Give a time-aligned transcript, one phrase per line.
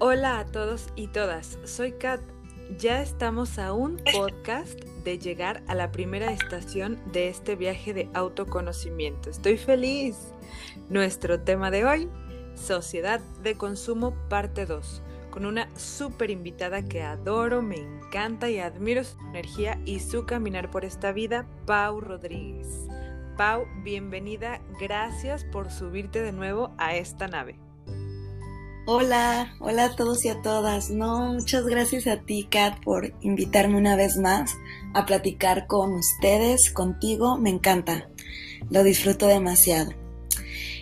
[0.00, 2.20] Hola a todos y todas, soy Kat.
[2.78, 8.08] Ya estamos a un podcast de llegar a la primera estación de este viaje de
[8.14, 9.28] autoconocimiento.
[9.28, 10.32] Estoy feliz.
[10.88, 12.08] Nuestro tema de hoy,
[12.54, 19.02] Sociedad de Consumo parte 2, con una súper invitada que adoro, me encanta y admiro
[19.02, 22.86] su energía y su caminar por esta vida, Pau Rodríguez.
[23.36, 27.58] Pau, bienvenida, gracias por subirte de nuevo a esta nave.
[28.90, 30.88] Hola, hola a todos y a todas.
[30.88, 34.56] No, muchas gracias a ti, Kat, por invitarme una vez más
[34.94, 37.36] a platicar con ustedes, contigo.
[37.36, 38.08] Me encanta,
[38.70, 39.92] lo disfruto demasiado.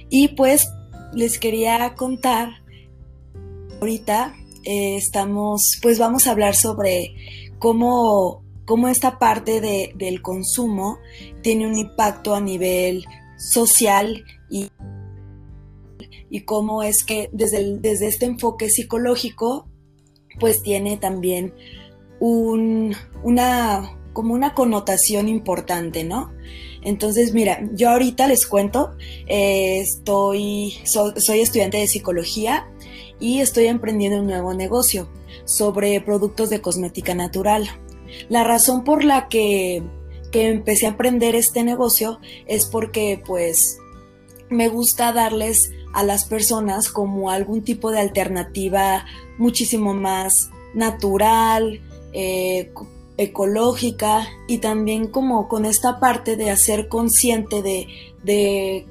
[0.09, 0.69] Y pues
[1.15, 2.51] les quería contar,
[3.81, 7.13] ahorita eh, estamos, pues vamos a hablar sobre
[7.59, 10.99] cómo, cómo esta parte de, del consumo
[11.43, 13.05] tiene un impacto a nivel
[13.37, 14.25] social
[16.37, 19.67] y cómo es que desde, desde este enfoque psicológico,
[20.39, 21.55] pues tiene también
[22.21, 26.31] un, una, como una connotación importante, ¿no?
[26.83, 28.91] Entonces, mira, yo ahorita les cuento,
[29.27, 32.69] eh, estoy, soy estudiante de psicología
[33.19, 35.09] y estoy emprendiendo un nuevo negocio
[35.47, 37.67] sobre productos de cosmética natural.
[38.29, 39.83] La razón por la que,
[40.31, 43.79] que empecé a emprender este negocio es porque pues
[44.49, 49.07] me gusta darles a las personas como algún tipo de alternativa
[49.39, 51.81] muchísimo más natural,
[52.13, 52.71] eh,
[53.17, 57.89] ecológica y también como con esta parte de hacer consciente de,
[58.23, 58.87] de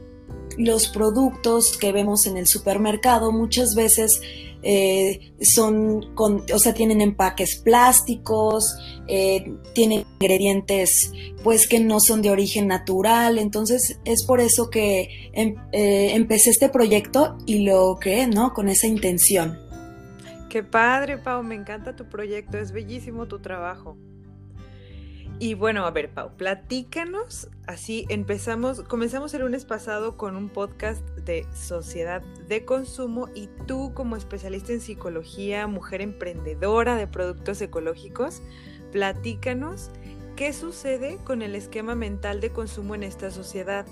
[0.58, 4.22] los productos que vemos en el supermercado muchas veces
[4.67, 8.75] eh, son, con, o sea, tienen empaques plásticos,
[9.07, 11.11] eh, tienen ingredientes
[11.44, 16.49] pues que no son de origen natural, entonces es por eso que em, eh, empecé
[16.49, 18.53] este proyecto y lo creé, ¿no?
[18.53, 19.59] Con esa intención.
[20.49, 23.97] Qué padre, Pau, me encanta tu proyecto, es bellísimo tu trabajo.
[25.38, 27.50] Y bueno, a ver, Pau, platícanos.
[27.68, 33.94] Así empezamos, comenzamos el lunes pasado con un podcast de sociedad de consumo y tú
[33.94, 38.41] como especialista en psicología, mujer emprendedora de productos ecológicos,
[38.91, 39.90] platícanos
[40.38, 43.85] qué sucede con el esquema mental de consumo en esta sociedad.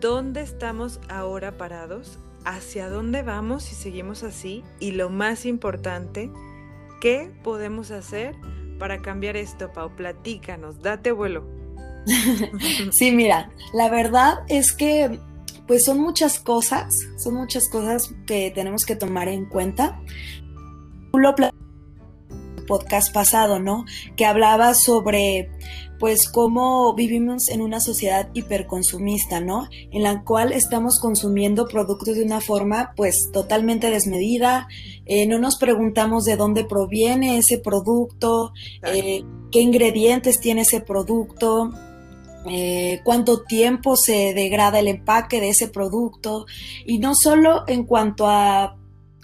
[0.00, 2.18] ¿Dónde estamos ahora parados?
[2.44, 4.62] ¿Hacia dónde vamos si seguimos así?
[4.78, 6.30] Y lo más importante,
[7.00, 8.36] ¿qué podemos hacer?
[8.78, 9.94] Para cambiar esto, Pau?
[9.94, 11.44] Platícanos, date vuelo.
[12.90, 15.18] sí, mira, la verdad es que
[15.66, 20.00] pues son muchas cosas, son muchas cosas que tenemos que tomar en cuenta.
[22.66, 23.84] Podcast pasado, ¿no?
[24.16, 25.50] Que hablaba sobre
[25.98, 29.68] pues cómo vivimos en una sociedad hiperconsumista, ¿no?
[29.90, 34.68] En la cual estamos consumiendo productos de una forma pues totalmente desmedida,
[35.06, 41.72] eh, no nos preguntamos de dónde proviene ese producto, eh, qué ingredientes tiene ese producto,
[42.46, 46.46] eh, cuánto tiempo se degrada el empaque de ese producto
[46.86, 48.76] y no solo en cuanto a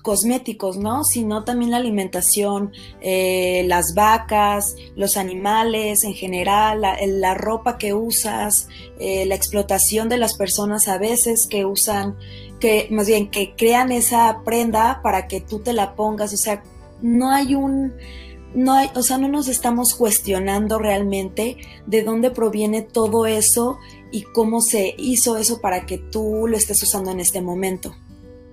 [0.05, 1.03] cosméticos, ¿no?
[1.03, 8.69] Sino también la alimentación, eh, las vacas, los animales en general, la, ropa que usas,
[9.01, 12.17] eh, la explotación de las personas a veces que usan,
[12.61, 16.63] que más bien que crean esa prenda para que tú te la pongas, o sea,
[17.01, 17.95] no hay un
[18.55, 23.79] no hay, o sea, no nos estamos cuestionando realmente de dónde proviene todo eso
[24.13, 27.97] y cómo se hizo eso para que tú lo estés usando en este momento.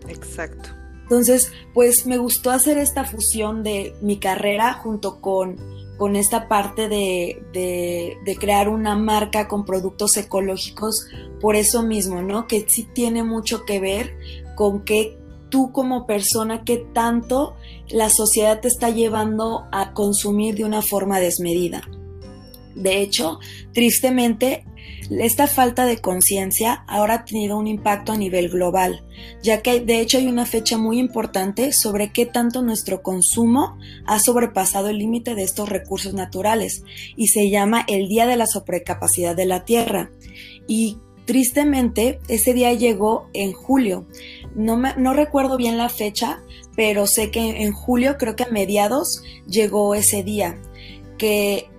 [0.07, 0.80] Exacto.
[1.11, 5.57] Entonces, pues me gustó hacer esta fusión de mi carrera junto con,
[5.97, 11.05] con esta parte de, de, crear una marca con productos ecológicos
[11.41, 12.47] por eso mismo, ¿no?
[12.47, 14.15] Que sí tiene mucho que ver
[14.55, 15.17] con que
[15.49, 17.57] tú como persona, qué tanto
[17.89, 21.89] la sociedad te está llevando a consumir de una forma desmedida.
[22.73, 23.37] De hecho,
[23.73, 24.65] tristemente,
[25.19, 29.03] esta falta de conciencia ahora ha tenido un impacto a nivel global,
[29.43, 34.19] ya que de hecho hay una fecha muy importante sobre qué tanto nuestro consumo ha
[34.19, 36.83] sobrepasado el límite de estos recursos naturales
[37.17, 40.11] y se llama el Día de la Sobrecapacidad de la Tierra.
[40.67, 44.05] Y tristemente ese día llegó en julio.
[44.55, 46.41] No, no recuerdo bien la fecha,
[46.75, 50.59] pero sé que en julio, creo que a mediados, llegó ese día.
[51.17, 51.69] Que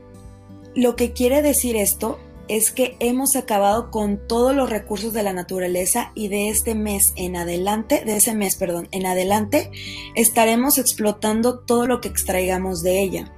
[0.75, 2.19] lo que quiere decir esto
[2.56, 7.14] es que hemos acabado con todos los recursos de la naturaleza y de este mes
[7.16, 9.70] en adelante, de ese mes, perdón, en adelante,
[10.14, 13.32] estaremos explotando todo lo que extraigamos de ella.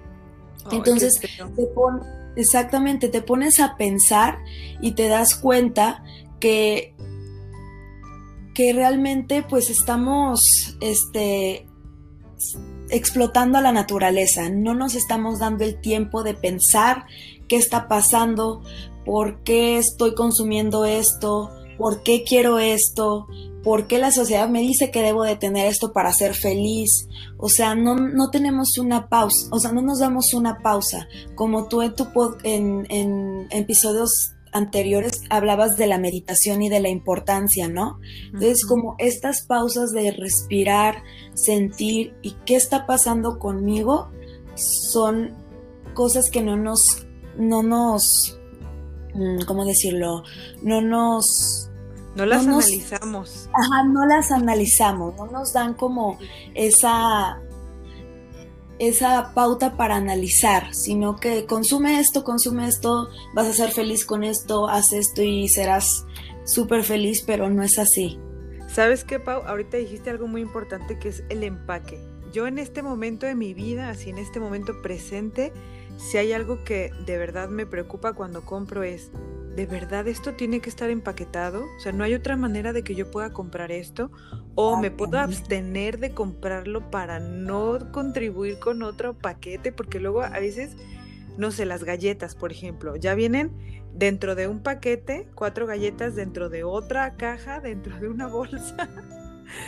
[0.72, 1.20] Entonces,
[2.34, 4.38] exactamente, te pones a pensar
[4.80, 6.02] y te das cuenta
[6.40, 6.96] que,
[8.52, 11.68] que realmente pues estamos, este,
[12.90, 17.06] explotando a la naturaleza, no nos estamos dando el tiempo de pensar
[17.46, 18.62] qué está pasando,
[19.04, 23.26] por qué estoy consumiendo esto, por qué quiero esto,
[23.62, 27.08] por qué la sociedad me dice que debo de tener esto para ser feliz.
[27.38, 31.08] O sea, no, no tenemos una pausa, o sea, no nos damos una pausa.
[31.34, 32.06] Como tú en, tu
[32.44, 37.98] en, en episodios anteriores hablabas de la meditación y de la importancia, ¿no?
[38.26, 41.02] Entonces, como estas pausas de respirar,
[41.34, 44.10] sentir y qué está pasando conmigo
[44.54, 45.32] son
[45.94, 48.38] cosas que no nos, no nos,
[49.46, 50.24] ¿cómo decirlo?
[50.62, 51.70] No nos...
[52.16, 53.48] No las analizamos.
[53.52, 56.16] Ajá, no las analizamos, no nos dan como
[56.54, 57.40] esa
[58.78, 64.24] esa pauta para analizar, sino que consume esto, consume esto, vas a ser feliz con
[64.24, 66.04] esto, haz esto y serás
[66.44, 68.18] súper feliz, pero no es así.
[68.68, 69.42] ¿Sabes qué, Pau?
[69.46, 72.00] Ahorita dijiste algo muy importante que es el empaque.
[72.32, 75.52] Yo en este momento de mi vida, así en este momento presente,
[75.96, 79.10] si hay algo que de verdad me preocupa cuando compro es,
[79.54, 81.64] ¿de verdad esto tiene que estar empaquetado?
[81.64, 84.10] O sea, ¿no hay otra manera de que yo pueda comprar esto?
[84.54, 89.72] ¿O me puedo abstener de comprarlo para no contribuir con otro paquete?
[89.72, 90.76] Porque luego a veces,
[91.38, 93.52] no sé, las galletas, por ejemplo, ya vienen
[93.92, 98.88] dentro de un paquete, cuatro galletas dentro de otra caja, dentro de una bolsa.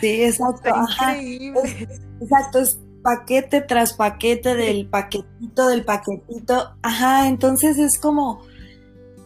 [0.01, 0.69] Sí, exacto.
[0.69, 1.87] increíble.
[2.19, 6.73] exacto, es paquete tras paquete del paquetito del paquetito.
[6.81, 8.41] Ajá, entonces es como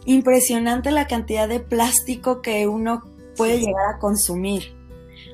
[0.04, 3.02] impresionante la cantidad de plástico que uno
[3.36, 4.72] puede llegar a consumir.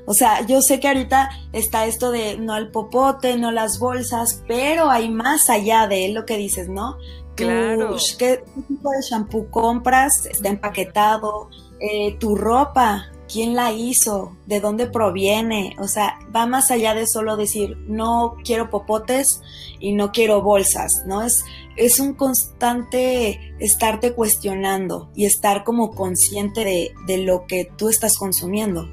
[0.07, 4.43] O sea, yo sé que ahorita está esto de no al popote, no las bolsas,
[4.47, 6.97] pero hay más allá de lo que dices, ¿no?
[7.35, 7.97] Claro.
[8.17, 10.25] ¿Qué tipo de shampoo compras?
[10.25, 11.51] Está empaquetado.
[11.79, 17.07] Eh, tu ropa, quién la hizo, de dónde proviene, o sea, va más allá de
[17.07, 19.41] solo decir no quiero popotes
[19.79, 21.21] y no quiero bolsas, ¿no?
[21.21, 21.43] Es,
[21.77, 28.17] es un constante estarte cuestionando y estar como consciente de, de lo que tú estás
[28.17, 28.89] consumiendo.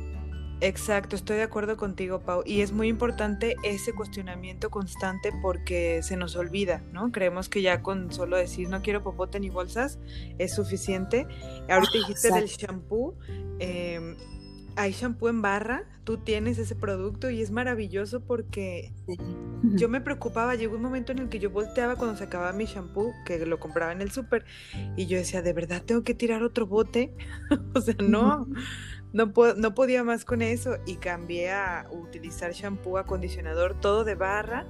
[0.61, 2.43] Exacto, estoy de acuerdo contigo, Pau.
[2.47, 7.13] Y es muy importante ese cuestionamiento constante porque se nos olvida, ¿no?
[7.13, 9.99] Creemos que ya con solo decir no quiero popote ni bolsas
[10.39, 11.27] es suficiente.
[11.69, 13.19] Ahorita dijiste del shampoo.
[13.59, 14.17] Em,
[14.77, 18.93] hay shampoo en barra, tú tienes ese producto y es maravilloso porque
[19.63, 22.67] yo me preocupaba, llegó un momento en el que yo volteaba cuando se acababa mi
[22.67, 24.45] shampoo, que lo compraba en el súper,
[24.95, 27.15] y yo decía, ¿de verdad tengo que tirar otro bote?
[27.75, 28.47] o sea, no
[29.17, 34.67] no, no podía más con eso y cambié a utilizar shampoo, acondicionador, todo de barra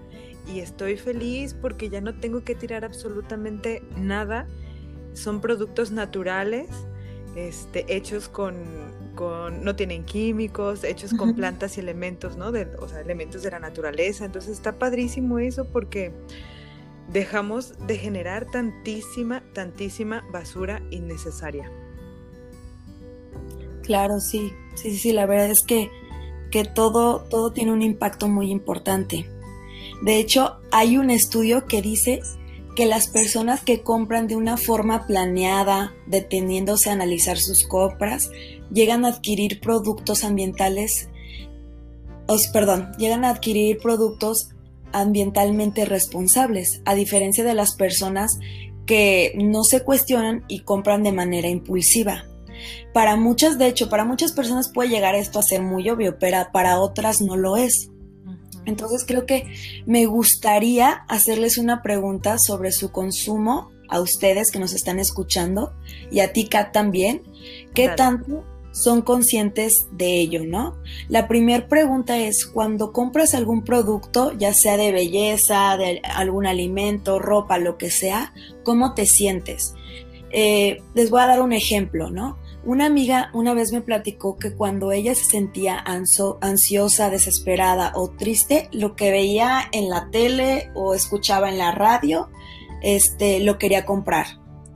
[0.47, 4.47] y estoy feliz porque ya no tengo que tirar absolutamente nada.
[5.15, 6.69] Son productos naturales,
[7.35, 8.55] este, hechos con,
[9.17, 12.53] con no tienen químicos, hechos con plantas y elementos, ¿no?
[12.53, 14.27] De, o sea, elementos de la naturaleza.
[14.27, 16.13] Entonces está padrísimo eso porque
[17.13, 21.69] dejamos de generar tantísima, tantísima basura innecesaria.
[23.87, 25.91] Claro, sí, sí, sí, la verdad es que,
[26.51, 29.31] que todo, todo tiene un impacto muy importante.
[30.03, 32.21] De hecho, hay un estudio que dice
[32.75, 38.31] que las personas que compran de una forma planeada, deteniéndose a analizar sus compras,
[38.73, 41.09] llegan a adquirir productos ambientales,
[42.27, 44.51] os, perdón, llegan a adquirir productos
[44.93, 48.39] ambientalmente responsables, a diferencia de las personas
[48.85, 52.25] que no se cuestionan y compran de manera impulsiva.
[52.93, 56.39] Para muchas, de hecho, para muchas personas puede llegar esto a ser muy obvio, pero
[56.53, 57.91] para otras no lo es.
[58.67, 59.47] Entonces creo que
[59.87, 65.73] me gustaría hacerles una pregunta sobre su consumo a ustedes que nos están escuchando
[66.11, 67.23] y a ti, Kat, también.
[67.75, 70.77] ¿Qué tanto son conscientes de ello, no?
[71.09, 77.19] La primera pregunta es, cuando compras algún producto, ya sea de belleza, de algún alimento,
[77.19, 78.35] ropa, lo que sea,
[78.65, 79.75] ¿cómo te sientes?
[80.31, 82.37] Eh, les voy a dar un ejemplo, ¿no?
[82.67, 88.69] Una amiga una vez me platicó que cuando ella se sentía ansiosa, desesperada o triste,
[88.73, 92.29] lo que veía en la tele o escuchaba en la radio,
[92.83, 94.27] este, lo quería comprar.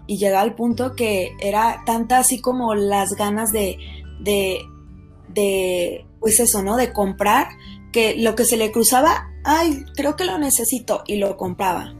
[0.07, 3.77] Y llegaba al punto que era tanta así como las ganas de,
[4.21, 4.61] de,
[5.27, 6.77] de, pues eso, ¿no?
[6.77, 7.49] De comprar,
[7.93, 11.97] que lo que se le cruzaba, ay, creo que lo necesito y lo compraba.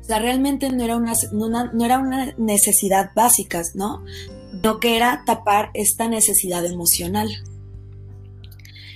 [0.00, 4.02] O sea, realmente no era no era una necesidad básica, ¿no?
[4.52, 7.28] No que era tapar esta necesidad emocional.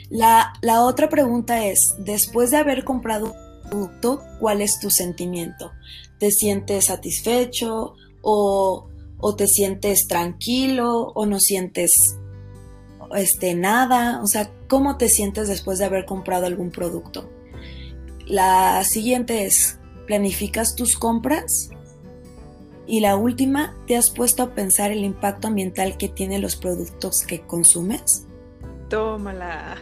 [0.08, 5.72] La, otra pregunta es, después de haber comprado un producto, ¿cuál es tu sentimiento?
[6.18, 8.88] ¿Te sientes satisfecho o,
[9.36, 12.16] te sientes tranquilo o no sientes
[13.16, 14.22] este, nada?
[14.22, 17.28] O sea, ¿cómo te sientes después de haber comprado algún producto?
[18.26, 21.70] La siguiente es, ¿planificas tus compras?
[22.86, 27.22] Y la última, ¿te has puesto a pensar el impacto ambiental que tienen los productos
[27.26, 28.26] que consumes?
[28.88, 29.76] Tómala.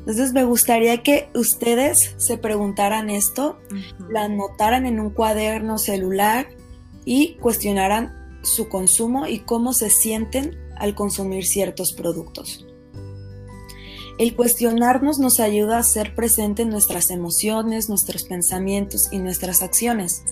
[0.00, 3.58] Entonces me gustaría que ustedes se preguntaran esto,
[4.10, 6.46] la anotaran en un cuaderno celular
[7.06, 12.66] y cuestionaran su consumo y cómo se sienten al consumir ciertos productos.
[14.18, 20.22] El cuestionarnos nos ayuda a ser presente en nuestras emociones, nuestros pensamientos y nuestras acciones.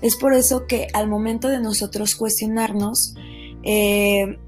[0.00, 3.14] Es por eso que al momento de nosotros cuestionarnos,
[3.64, 4.38] eh,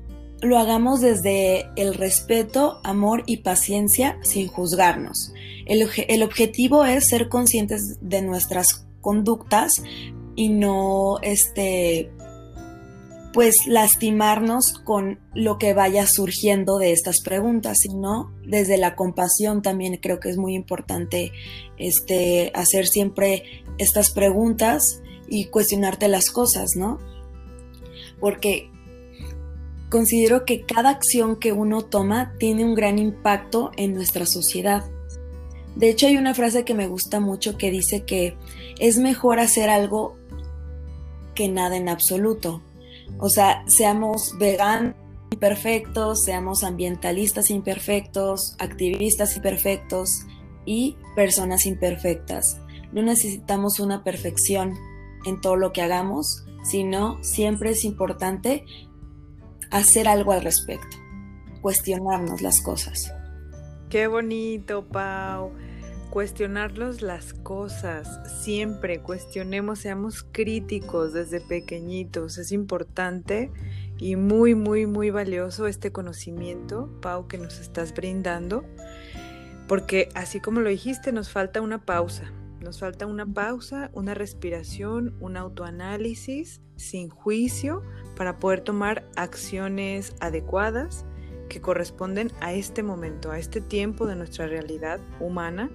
[0.40, 5.32] lo hagamos desde el respeto, amor y paciencia sin juzgarnos.
[5.66, 9.82] El, el, objetivo es ser conscientes de nuestras conductas
[10.36, 12.12] y no este,
[13.32, 19.98] pues lastimarnos con lo que vaya surgiendo de estas preguntas, sino desde la compasión también
[19.98, 21.32] creo que es muy importante
[21.76, 26.98] este, hacer siempre estas preguntas y cuestionarte las cosas, ¿no?
[28.18, 28.70] Porque
[29.90, 34.84] considero que cada acción que uno toma tiene un gran impacto en nuestra sociedad.
[35.76, 38.36] De hecho, hay una frase que me gusta mucho que dice que
[38.80, 40.16] es mejor hacer algo
[41.34, 42.62] que nada en absoluto.
[43.18, 44.94] O sea, seamos veganos
[45.30, 50.26] imperfectos, seamos ambientalistas imperfectos, activistas imperfectos
[50.64, 52.60] y personas imperfectas.
[52.92, 54.74] No necesitamos una perfección
[55.24, 58.64] en todo lo que hagamos, sino siempre es importante
[59.70, 60.96] hacer algo al respecto,
[61.60, 63.12] cuestionarnos las cosas.
[63.90, 65.52] Qué bonito, Pau
[66.10, 73.50] cuestionarnos las cosas, siempre cuestionemos, seamos críticos desde pequeñitos, es importante
[73.98, 78.64] y muy, muy, muy valioso este conocimiento, Pau, que nos estás brindando,
[79.66, 85.14] porque así como lo dijiste, nos falta una pausa, nos falta una pausa, una respiración,
[85.20, 87.82] un autoanálisis sin juicio
[88.16, 91.04] para poder tomar acciones adecuadas
[91.48, 95.70] que corresponden a este momento, a este tiempo de nuestra realidad humana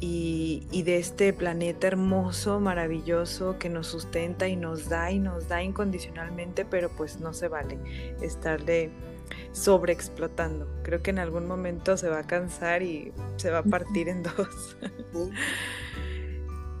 [0.00, 5.62] y, de este planeta hermoso, maravilloso que nos sustenta y nos da y nos da
[5.62, 7.78] incondicionalmente, pero pues no se vale
[8.22, 8.90] estarle
[9.52, 10.68] sobreexplotando.
[10.82, 14.22] Creo que en algún momento se va a cansar y se va a partir en
[14.22, 14.76] dos.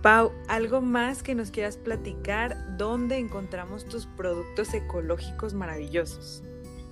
[0.02, 2.76] Pau, ¿algo más que nos quieras platicar?
[2.76, 6.44] ¿Dónde encontramos tus productos ecológicos maravillosos?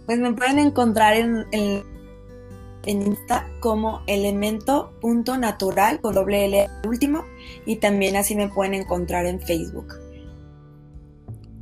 [0.06, 1.95] Pues me pueden encontrar en, en
[2.86, 7.24] en Insta como elemento.natural con doble L último
[7.66, 9.94] y también así me pueden encontrar en Facebook.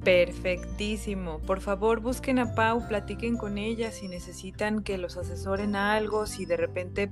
[0.05, 1.41] Perfectísimo.
[1.41, 6.45] Por favor, busquen a Pau, platiquen con ella si necesitan que los asesoren algo, si
[6.45, 7.11] de repente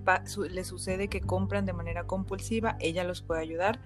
[0.51, 3.81] les sucede que compran de manera compulsiva, ella los puede ayudar.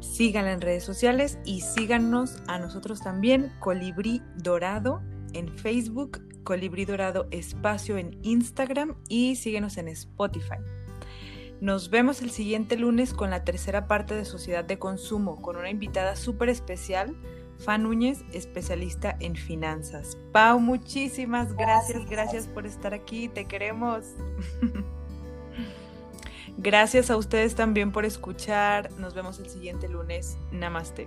[0.00, 5.00] Síganla en redes sociales y síganos a nosotros también, Colibrí Dorado
[5.34, 10.58] en Facebook, Colibrí Dorado Espacio en Instagram y síguenos en Spotify.
[11.60, 15.70] Nos vemos el siguiente lunes con la tercera parte de Sociedad de Consumo con una
[15.70, 17.16] invitada súper especial,
[17.58, 20.18] Fan Núñez, especialista en finanzas.
[20.32, 24.06] Pau, muchísimas gracias, gracias por estar aquí, te queremos.
[26.56, 28.90] gracias a ustedes también por escuchar.
[28.98, 30.38] Nos vemos el siguiente lunes.
[30.50, 31.06] Namaste.